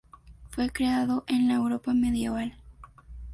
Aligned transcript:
Fue 0.49 0.71
creado 0.71 1.25
en 1.27 1.47
la 1.47 1.53
Europa 1.53 1.93
medieval. 1.93 2.57